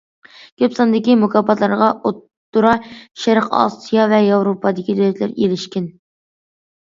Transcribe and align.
كۆپ 0.59 0.75
ساندىكى 0.77 1.15
مۇكاپاتلارغا 1.23 1.89
ئوتتۇرا 2.09 2.71
شەرق، 3.25 3.51
ئاسىيا 3.59 4.07
ۋە 4.15 4.21
ياۋروپادىكى 4.31 4.95
دۆلەتلەر 5.01 5.35
ئېرىشكەن. 5.43 5.89